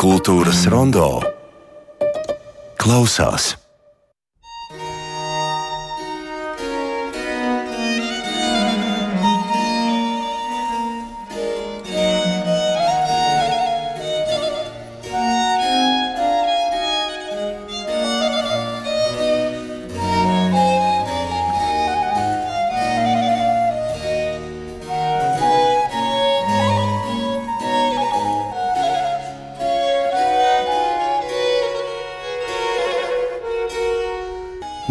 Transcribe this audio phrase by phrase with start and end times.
[0.00, 1.20] Kultūras rondo
[2.80, 3.50] klausās.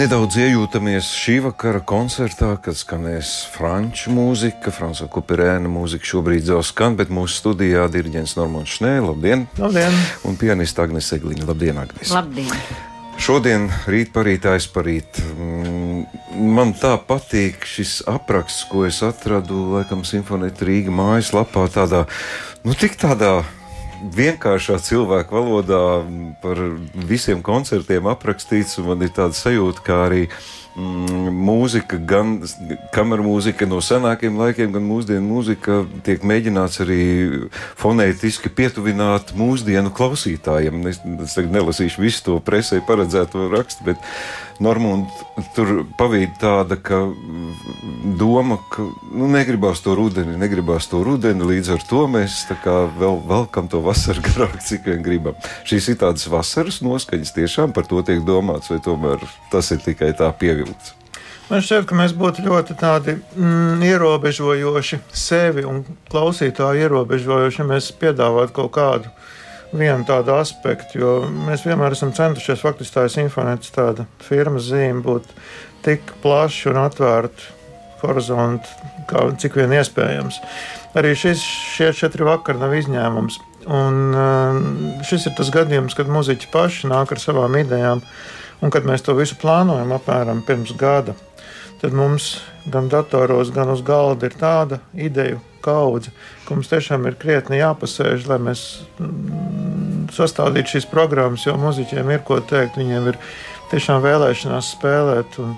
[0.10, 6.96] Nedaudz iejūtamies šī vakara koncertā, kad skanēs franču mūzika, franču kuperēna mūzika šobrīd jau skan,
[6.98, 9.44] bet mūsu studijā diriģents Normons Šnē, labdien!
[9.62, 9.94] Labdien!
[10.26, 12.10] Un pianista Agnes Egliņa, labdien, Agnes!
[12.10, 12.50] Labdien!
[13.22, 16.02] Šodien, rīt parīt, aizparīt, mm,
[16.58, 22.08] man tā patīk šis apraksts, ko es atradu, laikam, Simfonēta Rīga mājaslapā, tādā,
[22.66, 23.44] nu, tik tādā
[24.00, 25.82] vienkāršā cilvēka valodā
[26.44, 26.62] par
[27.10, 30.24] visiem koncertiem aprakstīts, un man ir tāda sajūta, kā arī
[30.76, 32.36] mūzika, gan
[32.94, 37.02] kameras mūzika no senākiem laikiem, gan mūsdienu mūzika tiek mēģināts arī
[37.80, 40.86] fonētiski pietuvināt mūsdienu klausītājiem.
[40.92, 44.08] Es, es nelasīšu visu to presē paredzēto rakstu, bet
[44.60, 45.08] Normund
[45.56, 46.98] tur pavīd tāda, ka
[48.20, 48.84] doma, ka
[49.16, 52.42] nu, negribās to rudeni, negribās to rudeni, līdz ar to mēs
[53.00, 55.40] vēl velkam to vasaru garāk, cik vien gribam.
[55.64, 60.12] Šīs ir tādas vasaras noskaņas, tiešām par to tiek domāts, vai tomēr tas ir tikai
[60.20, 60.28] tā
[60.60, 60.96] pievilkts.
[61.50, 67.90] Man šķiet, ka mēs būtu ļoti tādi mm, ierobežojoši sevi un klausītāju ierobežojoši, ja mēs
[67.98, 69.10] piedāvātu kaut kādu
[69.74, 71.14] vienu tādu aspektu, jo
[71.48, 75.26] mēs vienmēr esam centušies, faktiski tā simfonētas tāda firmas zīme, būt
[75.86, 77.56] tik plaši un atvērti
[78.04, 78.70] horizonti,
[79.10, 80.38] kā cik vien iespējams.
[80.98, 81.42] Arī šis,
[81.76, 83.42] šie četri vakari nav izņēmums.
[83.70, 84.60] Un uh,
[85.06, 88.02] šis ir tas gadījums, kad muzeķi paši nāk ar savām idejām,
[88.62, 91.16] un kad mēs to visu plānojam apmēram pirms gada,
[91.82, 92.38] tad mums
[92.70, 96.12] gan datoros, gan uz galda ir tāda ideju kaudze,
[96.46, 98.66] ka mums tiešām ir krietni jāpasēž, lai mēs
[99.00, 102.80] mm, sastādītu šīs programmas, jo muzeķiem ir ko teikt.
[102.80, 103.20] Viņiem ir
[103.72, 105.58] tiešām vēlēšanās spēlēt un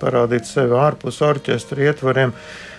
[0.00, 2.34] parādīt sevi ārpus orķestra ietvariem.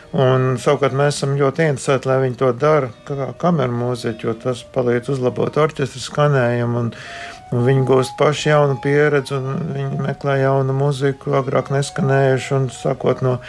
[0.10, 4.64] Un, savukārt mēs esam ļoti interesēti, lai viņi to dara kā kameru mūziķi, jo tas
[4.74, 6.82] palīdz uzlabot orķestra skanējumu.
[6.82, 6.90] Un
[7.52, 12.52] viņi gūst paši jaunu pieredzi, un viņi meklē jaunu muziku, agrāk neskanējuši.
[12.58, 13.40] Un, sākot no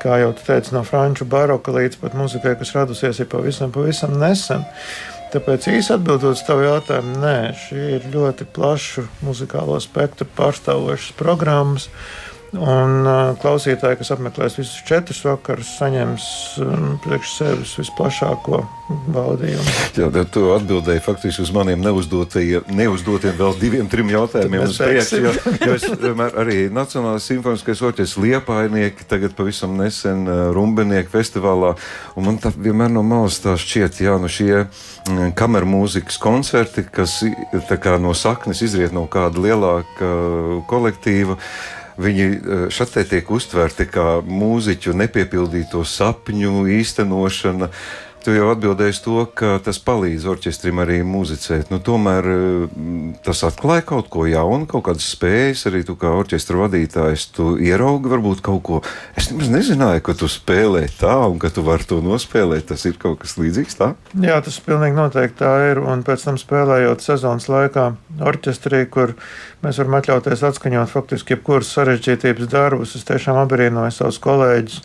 [0.00, 4.64] kā jau teicu, no franču baroka līdz pat muzikai, kas radusies ir pavisam, pavisam nesen.
[5.30, 11.86] Tāpēc īsi atbildot uz tavu jautājumu, nē, šī ir ļoti plašu muzikālo spektru pārstāvošas programmas.
[12.50, 16.24] Un uh, klausītāji, kas apmeklēs visus četrus vakarus, saņems
[16.64, 18.58] um, priekš sevis visplašāko
[19.14, 19.74] baudījumu.
[19.94, 24.66] Jā, bet tu atbildēji faktiski uz maniem neuzdotiem vēl diviem, trim jautājumiem.
[24.74, 31.14] Priekš, jo, jo es vienmēr arī Nacionālais simfoniskais orķestris Liepainieki, tagad pavisam nesen uh, Rumbenieku
[31.14, 31.76] festivālā,
[32.18, 36.82] un man tā vienmēr no malas tā šķiet, jā, nu šie mm, kameru mūzikas koncerti,
[36.90, 37.20] kas
[37.70, 40.16] kā, no saknes izriet no kāda lielāka
[40.66, 41.38] kolektīva.
[41.98, 47.70] Viņi eh, šeit tiek uztverti kā mūziķu nepiepildīto sapņu īstenošana.
[48.20, 51.70] Tu jau atbildēji to, ka tas palīdz orķestrim arī muzicēt.
[51.72, 55.62] Nu, tomēr mm, tas atklāja kaut ko jaunu, kaut kādas spējas.
[55.70, 58.82] Arī tu kā orķestra vadītājs, tu ieraugi varbūt kaut ko.
[59.16, 62.68] Es nemaz nezināju, ka tu spēlē tā un ka tu vari to nospēlēt.
[62.74, 63.94] Tas ir kaut kas līdzīgs tā?
[64.20, 65.80] Jā, tas pilnīgi noteikti tā ir.
[65.80, 67.88] Un pēc tam spēlējot sezonas laikā
[68.20, 69.16] orķestrī, kur
[69.64, 74.82] mēs varam atļauties atskaņot faktiski jebkuras sarežģītības darbus, es tiešām apbrīnoju savus kolēģus,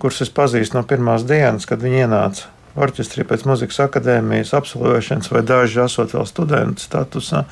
[0.00, 5.44] kurus es pazīstu no pirmās dienas, kad viņi ienāca orķestrī pēc muzikas akadēmijas absolvēšanas, vai
[5.46, 7.44] daži esot vēl studentu statusā.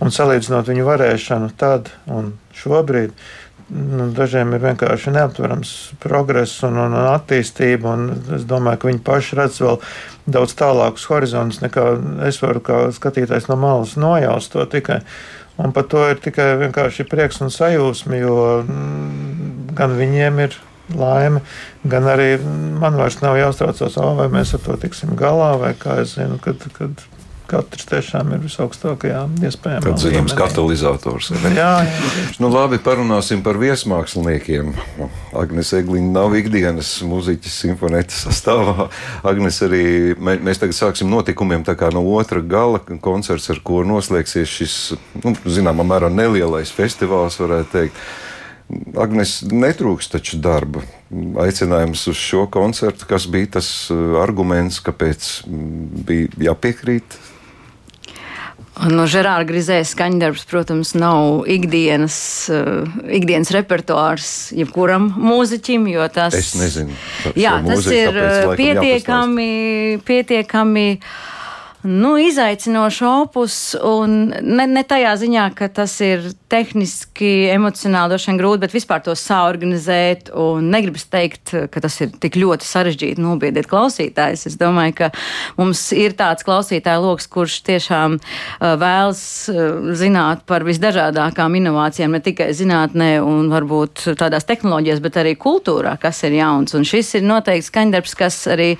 [0.00, 3.12] Un salīdzinot viņu varēšanu tad un šobrīd,
[3.70, 7.92] nu, dažiem ir vienkārši neaptverams progress un, un attīstība.
[7.92, 9.76] Un es domāju, ka viņi paši redz vēl
[10.30, 11.84] daudz tālākus horizontus, nekā
[12.28, 15.02] es varu kā skatītājs no malas nojaust to tikai.
[15.60, 20.56] Un par to ir tikai vienkārši prieks un sajūsma, jo mm, gan viņiem ir
[20.96, 21.44] laime,
[21.84, 22.32] gan arī
[22.80, 26.38] man vairs nav jāuztraucas, oh, vai mēs ar to tiksim galā, vai kā es zinu,
[26.42, 27.06] kad, kad
[27.50, 29.82] katrs tiešām ir visaugstākajā iespējamā.
[29.84, 31.30] Tāds zināms katalizators.
[31.34, 31.96] Jā, jā.
[32.42, 34.72] Nu, labi, parunāsim par viesmāksliniekiem.
[35.36, 38.88] Agnes Egliņa nav ikdienas muziķis simfonētas sastāvā.
[39.30, 39.84] Agnes arī,
[40.20, 44.80] mēs tagad sāksim notikumiem tā kā no otra gala koncerts, ar ko noslēgsies šis,
[45.24, 48.04] nu, zināmā mērā nelielais festivāls, varētu teikt.
[49.00, 50.82] Agnēs netrūks taču darba.
[51.42, 57.18] Aicinājums uz šo koncertu, kas bija tas uh, arguments, kāpēc mm, bija jāpiekrīt?
[58.90, 62.16] No Žerāra Grizēs skaņdarbs, protams, nav ikdienas,
[62.54, 66.94] uh, ikdienas repertuārs jebkuram mūziķim, jo tas, es nezinu,
[67.34, 69.50] jā, tas mūziku, ir pietiekami,
[70.06, 70.86] pietiekami
[71.82, 73.54] nu, izaicinošs opus,
[73.84, 79.00] un ne, ne tajā ziņā, ka tas ir tehniski, emocionāli droši vien grūti, bet vispār
[79.04, 80.28] to saorganizēt.
[80.60, 84.46] Negribas teikt, ka tas ir tik ļoti sarežģīti nobiedēt klausītājus.
[84.50, 85.10] Es domāju, ka
[85.60, 89.22] mums ir tāds klausītāju lokus, kurš tiešām uh, vēlas
[89.52, 95.94] uh, zināt par visdažādākām inovācijām, ne tikai zinātnē un varbūt tādās tehnoloģijās, bet arī kultūrā,
[96.02, 96.76] kas ir jauns.
[96.76, 98.74] Un šis ir noteikti skaņdarbs, kas arī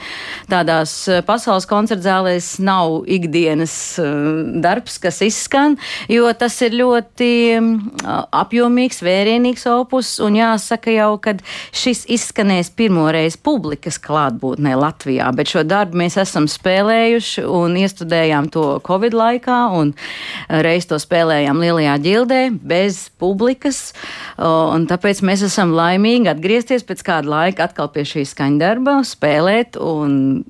[0.53, 3.75] tādās uh, pasaules koncertzālēs nav ikdienas
[4.63, 5.77] darbs, kas izskan,
[6.11, 7.31] jo tas ir ļoti
[8.41, 11.37] apjomīgs, vērienīgs opus, un jāsaka jau, ka
[11.77, 18.67] šis izskanēs pirmoreiz publikas klātbūtnē Latvijā, bet šo darbu mēs esam spēlējuši un iestudējām to
[18.87, 19.95] Covid laikā, un
[20.49, 22.41] reiz to spēlējām Lielajā ģildē
[22.71, 23.93] bez publikas,
[24.41, 30.43] un tāpēc mēs esam laimīgi atgriezties pēc kāda laika atkal pie šī skaņdarba, spēlēt, un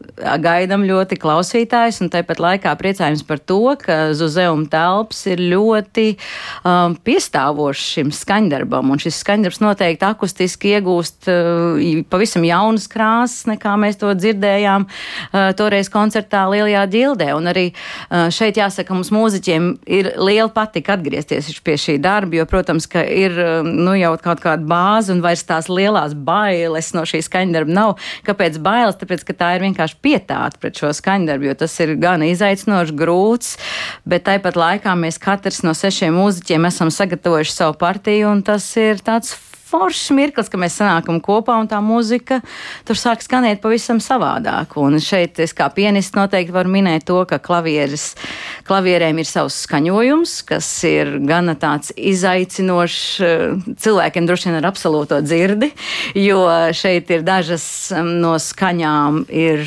[0.42, 6.14] gaidam ļoti klausītājs, un tāpat laikā priecājums par to, ka Zuzeuma telpas ir ļoti
[6.62, 13.74] um, piestāvošs šim skaņdarbam, un šis skaņdarbs noteikti akustiski iegūst uh, pavisam jaunas krāsas, nekā
[13.80, 17.32] mēs to dzirdējām uh, toreiz koncertā Lielajā ģildē.
[17.34, 22.46] Un arī uh, šeit jāsaka, mums mūziķiem ir liela patika atgriezties pie šī darba, jo,
[22.46, 23.34] protams, ka ir
[23.66, 27.96] nu, jau kaut kāda bāze un vairs tās lielās bailes no šī skaņdarba nav.
[28.26, 28.98] Kāpēc bailes?
[29.00, 33.54] Tāpēc, ka tā ir vienkārši pietāta pret šo skaņdarbu, jo tas ir gan izaicinoši, grūts,
[34.04, 39.00] bet tāpat laikā mēs katrs no sešiem mūziķiem esam sagatavojuši savu partiju, un tas ir
[39.06, 39.36] tāds
[39.70, 42.40] foršs mirklis, ka mēs sanākam kopā un tā mūzika
[42.88, 44.76] tur sāk skanēt pavisam savādāk.
[44.80, 48.12] Un šeit es kā pianists noteikti varu minēt to, ka klavieres,
[48.68, 53.00] klavierēm ir savs skaņojums, kas ir gana tāds izaicinošs
[53.80, 55.70] cilvēkiem droši vien ar absolūto dzirdi,
[56.18, 56.42] jo
[56.76, 57.64] šeit ir dažas
[58.04, 59.66] no skaņām ir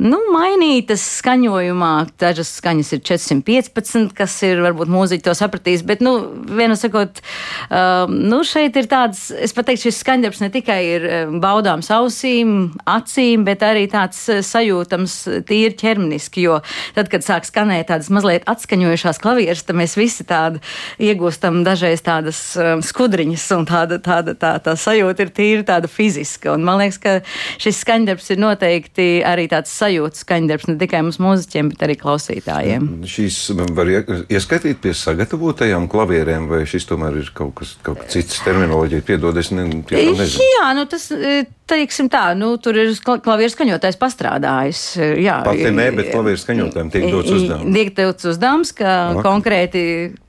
[0.00, 1.92] nu, mainītas skaņojumā.
[2.20, 6.16] Dažas skaņas ir 415, kas ir varbūt mūziķi to sapratīs, bet, nu,
[6.50, 7.20] vienu sakot,
[7.68, 11.90] um, nu, šeit ir tāds, es pat teiktu, šis skaņdarbs ne tikai ir um, baudāms
[11.94, 15.16] ausīm, acīm, bet arī tāds uh, sajūtams
[15.48, 16.60] tīri ķermeniski, jo
[16.96, 20.62] tad, kad sāk skanēt tādas mazliet atskaņojušās klavieres, tad mēs visi tādu
[21.02, 26.54] iegūstam dažreiz tādas um, skudriņas, un tāda, tāda tā, tā sajūta ir tīri tāda fiziska.
[26.54, 27.16] Un man liekas, ka
[27.62, 32.88] šis skaņdarbs ir noteikti arī tāds sajūta skaņdarbs ne tikai mums mūziķiem, bet arī klausītājiem.
[33.10, 33.40] Šīs
[33.74, 38.83] var ieskaitīt pie sagatavotajām klavierēm, vai šis tomēr ir kaut kas kaut cits terminoloģija?
[39.04, 40.48] Piedod, es ne, nezinu.
[40.58, 44.82] Jā, nu tas, e, teiksim tā, nu tur ir klavieru skaņotājs pastrādājis.
[44.98, 47.74] E, jā, Pati ne, bet klavieru skaņotājiem tiek dots uzdevums.
[47.78, 49.24] Tiek dots uzdevums, ka okay.
[49.26, 49.84] konkrēti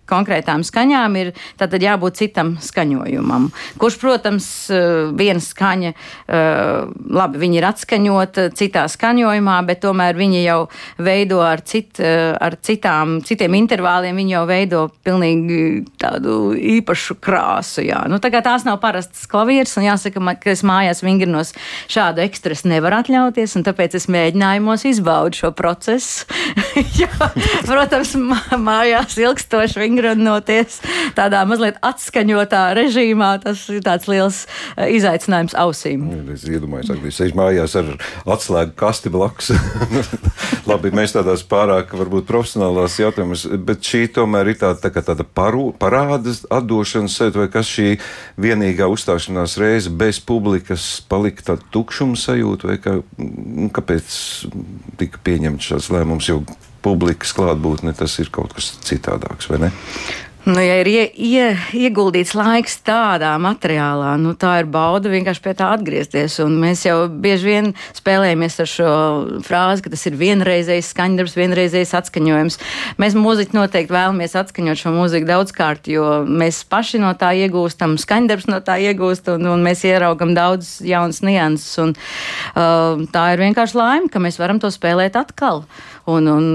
[0.10, 1.34] konkrētām skaņām ir
[1.86, 3.50] jābūt citam skaņojumam.
[3.81, 5.94] Kurš, protams, eh, viena skaņa,
[6.28, 12.38] eh, labi, viņi ir atskaņota citā skaņojumā, bet tomēr viņi jau veido ar, cit, eh,
[12.40, 17.86] ar citām, citiem intervāliem, viņi jau veido pilnīgi tādu īpašu krāsu.
[17.86, 18.08] Jā.
[18.08, 21.54] Nu, tā tās nav parastas klavieres, un jāsaka, ka es mājās vingrinos
[21.88, 26.25] šādu ekstresu nevaru atļauties, un tāpēc es mēģinājumos izbaudu šo procesu.
[27.01, 27.10] jā,
[27.66, 30.80] protams, mājās ilgstoši vingrinos vingrinoties
[31.16, 34.44] tādā mazliet atskaņotā režīmā, tas ir tāds liels
[34.75, 36.08] eh, izaicinājums ausīm.
[36.34, 37.92] Es iedomājos, ka viņš sēž mājās ar
[38.36, 39.54] atslēgu kasti blakus.
[40.70, 45.25] Labi, mēs tādās pārāk varbūt profesionālās jautājumas, bet šī tomēr ir tāda, tā kā tāda
[45.25, 47.90] paru, parādas atdošanas sajūta, vai kas šī
[48.42, 54.16] vienīgā uzstāšanās reize bez publikas palika tāda tukšuma sajūta, vai kā, nu, kāpēc
[55.00, 56.42] tika pieņemts šāds lēmums, jo
[56.86, 59.74] publikas klātbūtne, tas ir kaut kas citādāks, vai ne?
[60.46, 65.56] Nu, ja ir ie, ie, ieguldīts laiks tādā materiālā, nu, tā ir bauda vienkārši pie
[65.58, 66.36] tā atgriezties.
[66.44, 68.92] Un mēs jau bieži vien spēlējamies ar šo
[69.48, 72.60] frāzi, ka tas ir vienreizējs skaņdarbs, vienreizējs atskaņojums.
[73.02, 78.46] Mēs mūziķi noteikti vēlamies atskaņot šo mūziku daudzkārt, jo mēs paši no tā iegūstam, skaņdarbs
[78.54, 81.74] no tā iegūst, un, un mēs ieraugam daudz jaunas nianses.
[81.82, 81.98] Un,
[82.54, 85.66] uh, tā ir vienkārši laime, ka mēs varam to spēlēt atkal.
[86.06, 86.52] Un, un,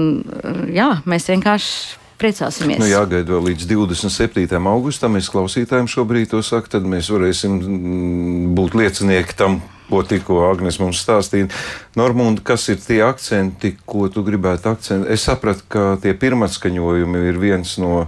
[0.71, 2.79] jā, mēs vienkārši priecāsimies.
[2.81, 4.61] Nu, jāgaida vēl līdz 27.
[4.71, 5.17] augustam.
[5.19, 9.59] Es klausītājiem šobrīd to saku, tad mēs varēsim mm, būt liecinieki tam,
[9.91, 11.49] ko tikko Agnēs mums stāstīja.
[11.99, 15.11] Normūna, kas ir tie akcenti, ko tu gribētu akcentēt?
[15.17, 18.05] Es sapratu, ka tie pirmatskaņojumi ir viens no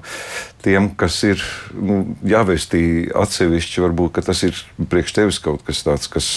[0.64, 1.44] tiem, kas ir
[1.76, 3.84] nu, jāvestī atsevišķi.
[3.88, 6.30] Varbūt tas ir priekš tevis kaut kas tāds, kas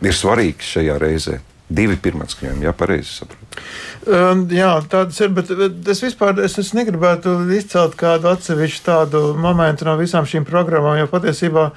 [0.00, 1.40] ir svarīgs šajā reizē.
[1.66, 3.45] Divi pirmatskaņojumi, jā, pareizi saprotu.
[4.06, 5.50] Um, jā, tādas ir, bet,
[5.90, 11.08] es vispār es, es negribētu izcelt kādu atsevišķu tādu momentu no visām šīm programmām, jo
[11.10, 11.70] patiesībā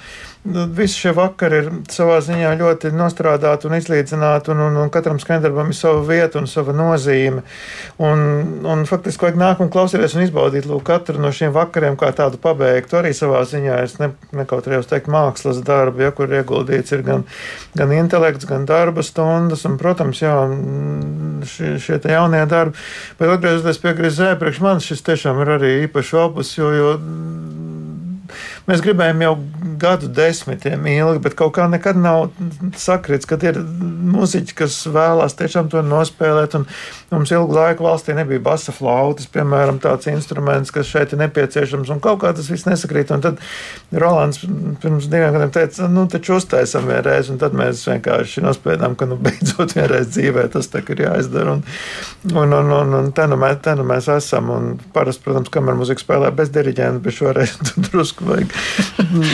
[0.46, 5.74] visi šie vakari ir savā ziņā ļoti nostrādāti un izlīdzināti, un, un, un katram skandarbam
[5.74, 7.43] ir sava vieta un sava nozīme.
[8.00, 8.22] Un,
[8.63, 12.39] un faktiski vajag nākt un klausīties un izbaudīt lūk, katru no šiem vakariem kā tādu
[12.41, 13.01] pabeigtu.
[13.01, 17.27] Arī savā ziņā es ne, nekautrējos teikt mākslas darbu, ja, kur ieguldīts ir gan,
[17.75, 20.38] gan intelekts, gan darba stundas, un, protams, jā,
[21.51, 22.79] šie, šie jaunie darbi.
[23.19, 26.96] Bet atgriežoties pie Grisē, priekš manis šis tiešām ir arī īpašs opus, jo, jo
[28.69, 29.31] Mēs gribējām jau
[29.81, 32.27] gadu desmitiem ilgi, bet kaut kā nekad nav
[32.77, 36.53] sakrits, kad ir muzeķi, kas vēlās tiešām to nospēlēt.
[37.09, 42.01] Mums ilgu laiku valstī nebija basa flautas, piemēram, tāds instruments, kas šeit ir nepieciešams, un
[42.03, 43.09] kaut kā tas viss nesakrīt.
[43.15, 43.41] Un tad
[43.89, 44.43] Rolands
[44.83, 49.17] pirms diviem gadiem teica, nu, taču uztaisam vienreiz, un tad mēs vienkārši nospēdām, ka, nu,
[49.25, 51.57] beidzot vienreiz dzīvē tas tā ir jāizdara.
[51.57, 51.65] Un,
[52.35, 55.81] un, un, un, un te, nu mēs, te nu mēs esam, un parasti, protams, kamerā
[55.81, 57.57] muzika spēlē bez diriģenta, bet šoreiz
[57.89, 58.58] drusku vajag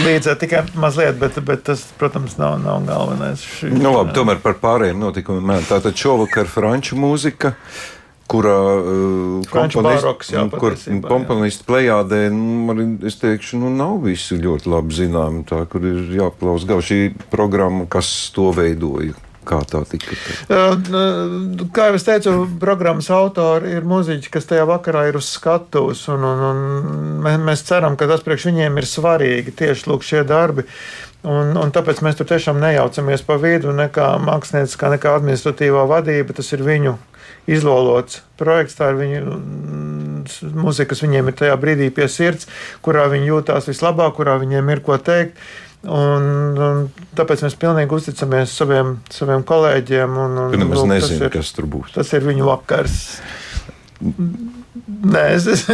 [0.05, 3.44] līdzēt tikai mazliet, bet, bet tas, protams, nav, nav galvenais.
[3.58, 5.65] Šī, nu, labi, tomēr par pārējiem notikumiem.
[5.70, 7.55] Tātad šovakar franču mūzika
[8.29, 9.46] kurā uh,
[11.05, 16.65] komponisti plējādē, nu, es teikšu, nu, nav visi ļoti labi zinām, tā, kur ir jāklaus
[16.70, 17.00] gal šī
[17.34, 19.13] programma, kas to veidoja.
[19.46, 20.18] Kā tā tika?
[21.75, 26.06] Kā jau es teicu, programmas autori ir muzeķi, kas tajā vakarā ir uz skatuves.
[26.14, 26.46] Un, un,
[27.22, 30.66] un mēs ceram, ka tas priekš viņiem ir svarīgi tieši lūk, šie darbi.
[31.25, 36.36] Un, un tāpēc mēs tur tiešām nejaucamies pa vidu, nekā mākslinieckā, nekā administratīvā vadība.
[36.38, 36.98] Tas ir viņu
[37.50, 39.38] izlolots projekts, tā ir viņu
[40.58, 42.50] mūzika, kas viņiem ir tajā brīdī pie sirds,
[42.86, 45.38] kurā viņi jūtās vislabāk, kurā viņiem ir ko teikt.
[45.86, 46.27] Un,
[46.58, 46.84] un
[47.18, 50.20] tāpēc mēs pilnīgi uzticamies saviem, saviem kolēģiem.
[50.25, 51.94] Un, un, tu nemaz nezini, kas tur būs.
[51.98, 53.00] Tas ir viņu vakars.
[55.06, 55.65] Nē, es,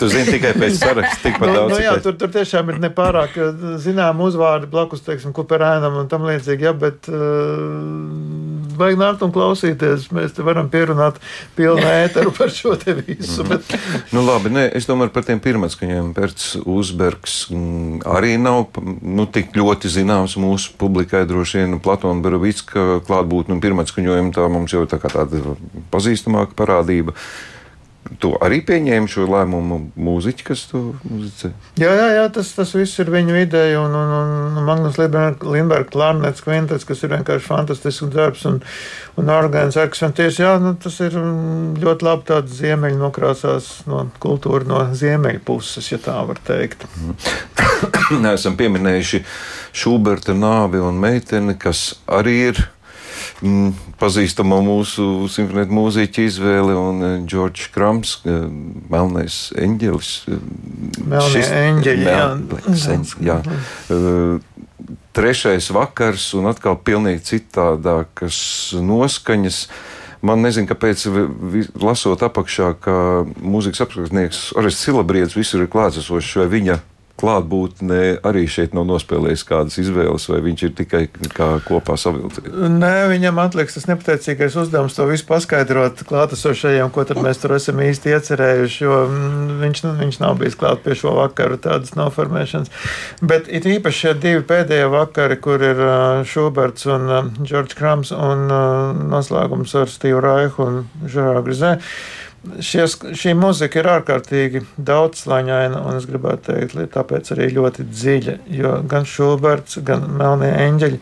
[0.00, 1.72] tu zini tikai pēc saraksta, nu, daudz.
[1.74, 3.36] Nu, jā, tur, tur tiešām ir nepārāk
[3.82, 8.47] zinām uzvārdi blakus, teiksim, kuperēnam un tam līdzīgi, jā, bet uh,
[8.78, 10.08] vajag nākt un klausīties.
[10.14, 11.18] Mēs te varam pierunāt
[11.58, 13.44] pilnu ēteru par šo te visu.
[13.48, 13.66] Bet...
[14.14, 16.12] nu, labi, nē, es domāju par tiem pirmatskaņiem.
[16.16, 23.02] Pērts Uzbergs mm, arī nav nu, tik ļoti zināms mūsu publikai droši vien Platona Baravicka
[23.08, 25.56] klātbūtne un pirmatskaņojumi tā mums jau tā kā tāda
[25.92, 27.16] pazīstamāka parādība.
[28.16, 31.50] Tu arī pieņēmi šo lēmumu mūziķi, kas to muzicē?
[31.80, 33.82] Jā, jā, jā tas, tas viss ir viņu ideja.
[33.82, 34.12] Un, un,
[34.56, 38.62] un Magnus Lindbergs, Klarnets, Kvintets, kas ir vienkārši fantastisks darbs, un,
[39.20, 44.80] un orgāns Erksanties, jā, nu, tas ir ļoti labi tāds ziemeļu nokrāsās no kultūra no
[44.96, 46.88] ziemeļu puses, ja tā var teikt.
[48.32, 49.22] Esam pieminējuši
[49.76, 52.64] Šuberta nāvi un meiteni, kas arī ir
[53.42, 60.12] mm, pazīstamo mūsu simfonētu mūziķu izvēle un Džordžs Krams, Melnais eņģelis.
[61.04, 62.18] Melnie Šis, eņģeļi, jā.
[63.24, 63.38] Jā.
[65.18, 68.38] Trešais vakars un atkal pilnīgi citādākas
[68.78, 69.64] noskaņas.
[70.22, 71.04] Man nezinu, kāpēc,
[71.78, 72.94] lasot apakšā, ka
[73.38, 76.78] mūzikas apskatnieks Oris Silabrietis visur ir klātsošs, vai viņa
[77.18, 81.02] klātbūtne arī šeit nav nospēlējis kādas izvēles, vai viņš ir tikai
[81.34, 82.46] kā kopā savilcies?
[82.48, 87.82] Nē, viņam atliks tas nepateicīgais uzdevums to visu paskaidrot klātesošajiem, ko tad mēs tur esam
[87.82, 92.72] īsti iecerējuši, jo mm, viņš, nu, viņš nav bijis klāt pie šo vakaru tādas noformēšanas.
[93.20, 95.82] Bet it īpaši šie divi pēdējie vakari, kur ir
[96.28, 98.46] Šuberts un Džordžs Krams un
[99.10, 101.76] noslēgums ar Stīvu Raihu un Žerāru Grizē.
[102.62, 108.36] Šies, šī muzika ir ārkārtīgi daudzslaņaina, un es gribētu teikt, tāpēc arī ļoti dziļa.
[108.54, 111.00] Jo gan Šuberts, gan Melnie eņģeļi.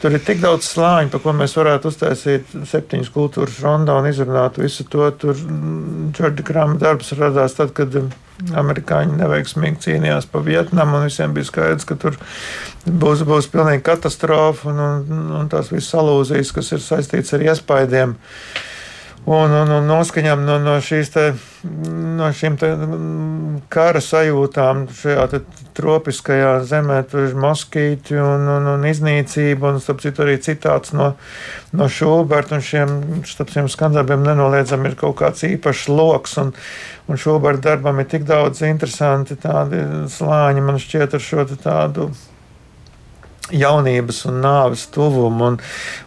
[0.00, 4.56] Tur ir tik daudz slāņu, par ko mēs varētu uztaisīt septiņas kultūras rondā un izrunāt
[4.62, 5.10] visu to.
[5.20, 7.98] Tur Džordža Krama darbs radās tad, kad
[8.56, 12.16] amerikāņi neveiksmīgi cīnījās pa Vietnamu, un visiem bija skaidrs, ka tur
[12.86, 18.16] būs, būs pilnīgi katastrofa un, un, un tās visas alūzijas, kas ir saistītas ar iespaidiem.
[18.16, 18.66] Uh,
[19.28, 21.24] un, un, un noskaņām no, no, te,
[22.16, 25.26] no šīm te, mm, kara sajūtām šajā
[25.76, 27.02] tropiskajā zemē.
[27.10, 31.12] Tur ir moskīti un, un, un iznīcība, un starp citu arī citāts no,
[31.76, 32.56] no Šuberta.
[32.56, 32.96] Un šiem,
[33.28, 36.38] šiem skandarbiem nenoliedzami ir kaut kāds īpašs loks.
[36.42, 36.54] Un,
[37.08, 42.10] un Šuberta darbam ir tik daudz interesanti tādi slāņi, man šķiet, ar šo tādu
[43.54, 45.58] jaunības un nāves tuvumu, un,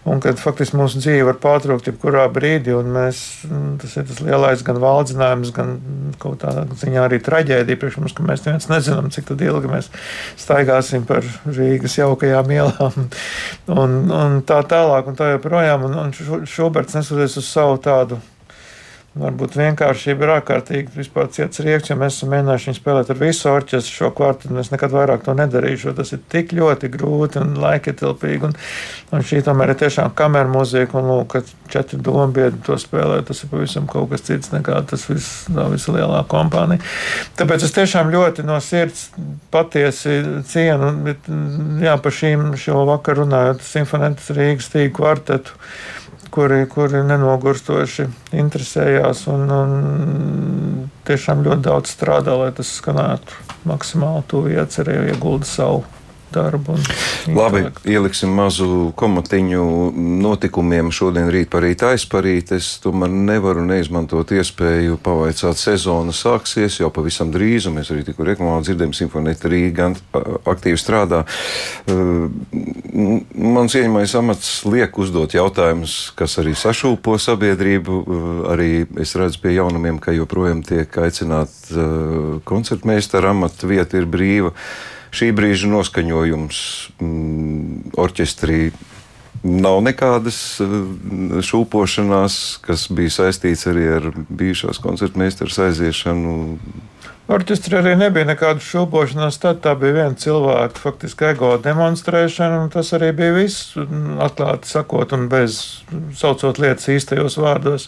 [0.09, 4.21] un kad faktiski mūsu dzīve var pārtraukt jebkurā brīdī, un mēs, mm, tas ir tas
[4.25, 5.75] lielais gan valdzinājums, gan
[6.21, 9.89] kaut kādā ziņā arī traģēdija priekš mums, ka mēs neviens nezinām, cik ilgi mēs
[10.39, 13.09] staigāsim par Rīgas jaukajām ielām,
[13.73, 18.19] un, un tā tālāk, un tā joprojām, un, un Šuberts nesoties uz savu tādu
[19.13, 23.46] Varbūt vienkāršība ir ārkārtīgi vispār ciets rieks, jo mēs esam mēģinājuši viņu spēlēt ar visu
[23.51, 24.55] orķestru šo kvartetu.
[24.58, 28.50] Es nekad vairāk to nedarīšu, tas ir tik ļoti grūti un laikietilpīgi.
[28.50, 28.58] Un,
[29.13, 33.46] un šī tomēr ir tiešām kameru mūzika, un lūk, ka četri dombiedi to spēlē, tas
[33.46, 36.82] ir pavisam kaut kas cits nekā tas viss, tā visa lielā kompānija.
[37.38, 39.12] Tāpēc es tiešām ļoti no sirds
[39.53, 41.29] patiesi cienu, bet,
[41.86, 45.53] jā, par šīm šo vakaru runājot, Simfonētas Rīgas tīk kvartetu
[46.33, 48.07] kuri, kuri nenogurstoši
[48.41, 49.73] interesējās un, un
[51.07, 55.83] tiešām ļoti daudz strādā, lai tas skanētu maksimāli tuvu iecerēju, iegulda savu
[56.33, 56.75] darbu.
[57.33, 59.63] Labi, ieliksim mazu komatiņu
[60.23, 62.51] notikumiem šodien rīt par rīt aizparīt.
[62.57, 68.27] Es tomēr nevaru neizmantot iespēju pavaicāt sezona sāksies jau pavisam drīz, un mēs arī tikko
[68.27, 69.91] reklamā dzirdējam Simfonēta Rīga
[70.49, 71.23] aktīvi strādā.
[71.87, 77.99] Mans ieņemais amats liek uzdot jautājumus, kas arī sašūpo sabiedrību.
[78.53, 78.71] Arī
[79.01, 81.71] es redzu pie jaunumiem, ka joprojām tiek aicināt
[82.47, 84.53] koncertmeistara amata vieta ir brīva
[85.13, 86.63] šī brīža noskaņojums
[87.00, 88.63] mm, orķestrī
[89.43, 96.36] nav nekādas mm, šūpošanās, kas bija saistīts arī ar bijušās koncertmeistaras aiziešanu.
[97.34, 99.38] Orķestrī arī nebija nekāda šūpošanās.
[99.39, 103.77] Tad tā bija viena cilvēka faktiski ego demonstrēšana, un tas arī bija viss,
[104.24, 105.62] atklāti sakot, un bez
[106.20, 107.88] saucot lietas īstajos vārdos.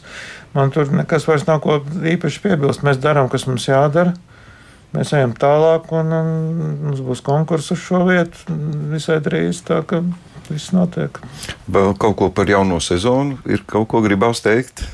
[0.56, 1.82] Man tur nekas vairs nav ko
[2.16, 2.86] īpaši piebilst.
[2.88, 4.16] Mēs darām, kas mums jādara.
[4.96, 6.30] Mēs ejam tālāk, un, un
[6.88, 8.56] mums būs konkurss uz šo vietu
[8.94, 9.64] visai drīz.
[9.68, 10.02] Tā kā
[10.50, 11.20] viss notiek.
[11.72, 14.86] Vēl kaut ko par jauno sezonu ir kaut ko gribās teikt.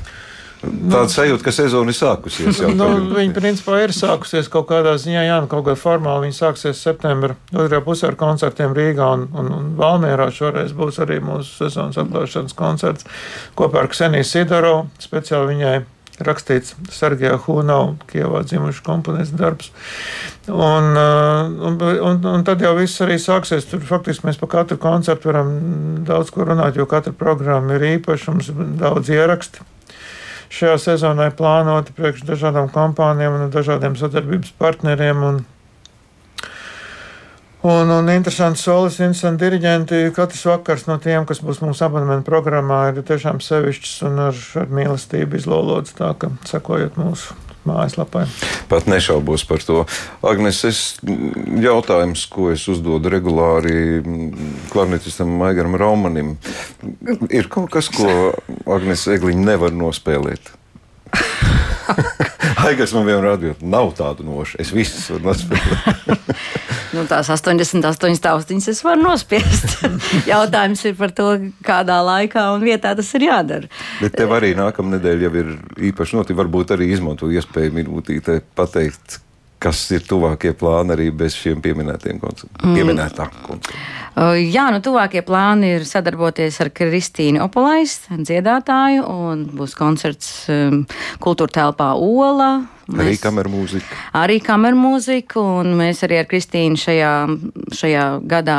[0.62, 2.60] Tāda nu, sajūta, ka sezona ir sākusies.
[2.78, 6.28] nu, viņa principā ir sākusies kaut kādā ziņā, jā, nu, kaut kādā formāli.
[6.28, 10.30] Viņa sāksies septembrī, otrajā pusē ar koncertiem Rīgā un, un, un Valmierā.
[10.34, 13.10] Šoreiz būs arī mūsu sezonas atklāšanas koncerts
[13.58, 14.76] kopā ar Kseniju Sidoro.
[15.02, 15.76] Speciāli viņai
[16.28, 19.72] rakstīts Sergejā Hunau, Kievā dzimušs komponists darbs.
[20.48, 23.68] Un, uh, un, un, un tad jau viss arī sāksies.
[23.70, 25.52] Tur faktiski mēs par katru koncertu varam
[26.08, 29.68] daudz ko runāt, jo katra programma ir īpaša, mums ir daudz ierakstu.
[30.52, 35.24] Šajā sezonā plānoti priekš dažādām kompānijām un dažādiem sadarbības partneriem.
[35.24, 35.44] Un,
[37.62, 39.98] Un, un interesants solis, interesanti diriģenti.
[40.16, 44.74] Katrs vakars no tiem, kas būs mūsu abonementu programmā, ir tiešām sevišķs un ar, ar
[44.74, 45.94] mīlestību izlolots.
[45.94, 47.38] Tā kā sekojot mūsu
[47.70, 48.24] mājaslapai.
[48.72, 49.84] Pat nešaubos par to.
[50.26, 50.82] Agnēs, es
[51.62, 54.02] jautājums, ko es uzdodu regulāri
[54.74, 56.34] klarnetistam Maigaram Raumanim,
[57.30, 58.32] ir kaut kas, ko
[58.66, 60.56] Agnēs Egliņa nevar nospēlēt.
[62.68, 64.60] Aigars man vienmēr atbild, nav tādu nošu.
[64.62, 66.30] Es visus varu nospēlēt.
[66.96, 69.82] nu, tās 88 taustiņas es varu nospiest.
[70.32, 71.30] Jautājums ir par to,
[71.66, 73.72] kādā laikā un vietā tas ir jādara.
[74.02, 75.52] Bet tev arī nākamā nedēļa jau ir
[75.92, 76.40] īpaši notika.
[76.42, 79.20] Varbūt arī izmanto iespēju minūtītē pateikt,
[79.62, 82.92] kas ir tuvākie plāni arī bez šiem pieminētiem koncertiem.
[82.92, 83.62] Mm.
[84.52, 90.82] Jā, nu, tuvākie plāni ir sadarboties ar Kristīnu Opolais, dziedātāju, un būs koncerts um,
[91.24, 92.52] kultūra telpā Ola
[92.92, 93.98] Mēs, arī kameru mūzika.
[94.20, 97.12] Arī kameru mūzika, un mēs arī ar Kristīnu šajā,
[97.78, 98.58] šajā gadā,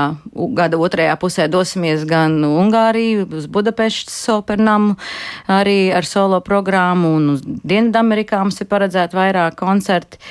[0.57, 4.97] gada otrajā pusē dosimies gan Ungāriju, uz Budapeštas opernamu,
[5.53, 10.23] arī ar solo programmu, un uz Dienvidamerikā mums ir paredzēti vairāk koncerti.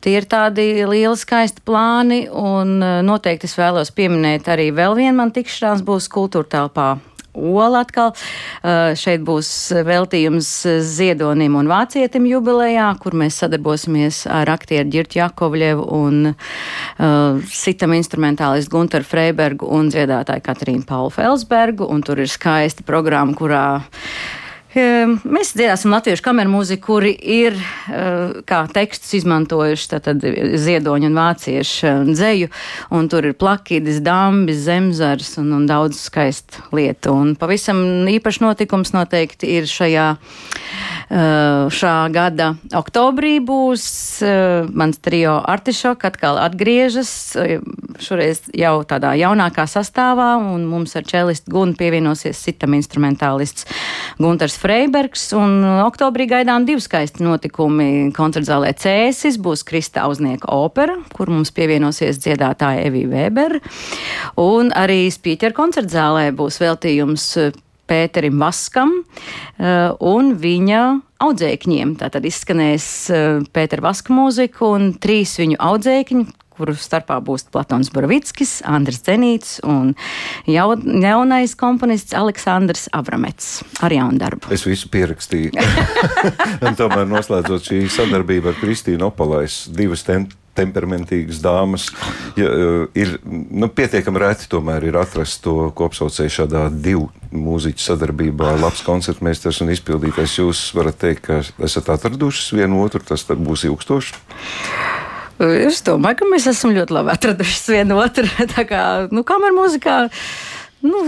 [0.00, 5.34] Tie ir tādi lieli skaisti plāni, un noteikti es vēlos pieminēt arī vēl vienu man
[5.36, 6.90] tikšanās būs kultūra telpā
[7.32, 8.10] Ola atkal.
[8.60, 9.48] Uh, šeit būs
[9.86, 10.48] veltījums
[10.82, 18.74] Ziedonim un Vācietim jubilejā, kur mēs sadarbosimies ar aktieru Girtu Jakovļevu un uh, sitam instrumentālistu
[18.74, 21.86] Gunteru Freibergu un dziedātāju Katrīnu Paulu Felsbergu.
[21.86, 23.64] Un tur ir skaista programma, kurā
[24.70, 31.86] mēs dziedāsim latviešu kameru mūziku, kuri ir eh, kā tekstus izmantojuši tātad ziedoņu un vāciešu
[31.88, 32.50] eh, dzeju,
[32.94, 37.10] un tur ir plakīdis, dambis, zemzars un, un daudz skaistu lietu.
[37.10, 43.88] Un pavisam īpašs notikums noteikti ir šajā eh, šā gada oktobrī būs
[44.70, 47.10] mans trio Artišok atkal atgriežas,
[48.00, 53.66] šoreiz jau tādā jaunākā sastāvā, un mums ar čelistu Gunu pievienosies sitam instrumentālists
[54.20, 58.10] Gunters Freibergs, un oktobrī gaidām divi skaisti notikumi.
[58.12, 63.56] Koncertzālē Cēsis būs Krista Auznieka opera, kur mums pievienosies dziedātāja Evija Weber,
[64.40, 67.24] un arī Spīķera koncertzālē būs veltījums
[67.90, 70.82] Pēterim Vaskam uh, un viņa
[71.24, 71.96] audzēkņiem.
[72.04, 76.26] Tātad izskanēs uh, Pētera Vaska mūzika un trīs viņu audzēkņi,
[76.60, 79.94] kuru starpā būs Platons Borovickis, Andris Zenīts un
[80.50, 84.52] jaunais komponists Aleksandrs Avramets ar jaunu darbu.
[84.54, 85.56] Es visu pierakstīju.
[86.80, 91.88] tomēr noslēdzot šī sadarbība ar Kristīnu Opalais, divas ten temperamentīgas dāmas.
[92.38, 98.56] Ja, eh, ir nu, pietiekami reti tomēr ir atrast to kopsaucēju šādā divu mūziķu sadarbībā.
[98.60, 100.38] Labs koncertmeistars un izpildītājs.
[100.42, 104.18] Jūs varat teikt, ka esat atradušas vienu otru, tas būs ilgstoši.
[105.40, 108.28] Es domāju, ka mēs esam ļoti labi atraduši vienu otru.
[108.54, 109.96] Tā kā nu, kamerā mūzikā
[110.80, 111.02] Nu,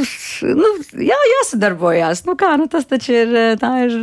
[0.53, 2.27] nu, jā, jāsadarbojās.
[2.29, 3.95] Nu, kā, nu, tas ir, ir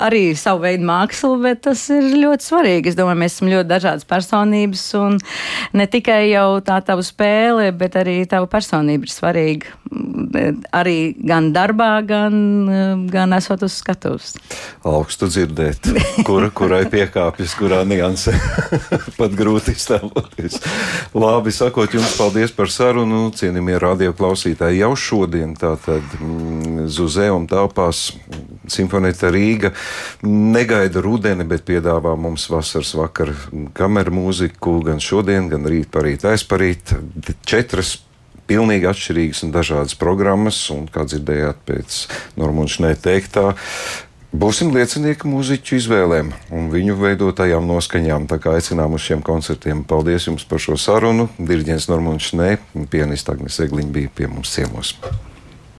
[0.00, 2.88] arī savu veidu māksla, bet tas ir ļoti svarīgi.
[2.88, 4.86] Es domāju, mēs esam ļoti dažādas personības,
[5.76, 9.74] ne tikai jau tā tava spēle, bet arī tava personība ir svarīga.
[10.76, 12.40] Arī gan darbā, gan,
[13.12, 14.34] gan esot uz skatuves.
[14.88, 15.90] Augstu dzirdēt,
[16.28, 18.32] kura, kurai piekāpjas, kurā niansē.
[19.20, 20.60] Pat grūti iztēloties.
[21.16, 27.46] Labi, sakot jums paldies par sarunu, cienījamie radio klausītāji jau šo šodien tātad mm, Zuzeum
[27.50, 28.12] telpās
[28.68, 29.72] Simfonēta Rīga
[30.22, 33.32] negaida rudeni, bet piedāvā mums vasaras vakar
[33.74, 36.94] kameru mūziku gan šodien, gan rīt parīt aizparīt.
[37.48, 37.98] Četras
[38.48, 41.98] pilnīgi atšķirīgas un dažādas programmas, un kā dzirdējāt pēc
[42.40, 43.52] Normundšanai teiktā,
[44.28, 48.26] Būsim liecinieki mūziķu izvēlēm un viņu veidotajām noskaņām.
[48.28, 49.80] Tā kā aicinām uz šiem koncertiem.
[49.88, 51.30] Paldies jums par šo sarunu.
[51.38, 54.92] Diriģents Normons Šnē un pianista Agnes Egliņa bija pie mums ciemos.